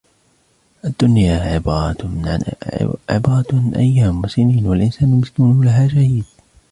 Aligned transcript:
الدنيا 0.85 1.39
عبرت 3.09 3.53
عن 3.53 3.73
ايام 3.75 4.21
و 4.23 4.27
سينين 4.27 4.67
و 4.67 4.73
الانسان 4.73 5.13
المسكين 5.13 5.61
لها 5.63 5.87
شهيد. 5.87 6.25